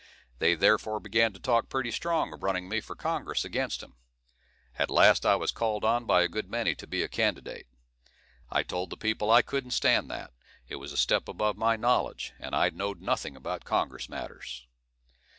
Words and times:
They 0.39 0.55
therefore 0.55 0.99
began 0.99 1.31
to 1.33 1.39
talk 1.39 1.69
pretty 1.69 1.91
strong 1.91 2.33
of 2.33 2.41
running 2.41 2.67
me 2.67 2.81
for 2.81 2.95
Congress 2.95 3.45
against 3.45 3.83
him. 3.83 3.93
At 4.79 4.89
last 4.89 5.27
I 5.27 5.35
was 5.35 5.51
called 5.51 5.85
on 5.85 6.05
by 6.05 6.23
a 6.23 6.27
good 6.27 6.49
many 6.49 6.73
to 6.73 6.87
be 6.87 7.03
a 7.03 7.07
candidate. 7.07 7.67
I 8.49 8.63
told 8.63 8.89
the 8.89 8.97
people 8.97 9.27
that 9.27 9.33
I 9.35 9.41
couldn't 9.43 9.77
stand 9.77 10.09
that; 10.09 10.33
it 10.67 10.77
was 10.77 10.91
a 10.91 10.97
step 10.97 11.27
above 11.27 11.55
my 11.55 11.75
knowledge, 11.75 12.33
and 12.39 12.55
I 12.55 12.71
know'd 12.71 12.99
nothing 12.99 13.35
about 13.35 13.63
Congress 13.63 14.09
matters. 14.09 14.65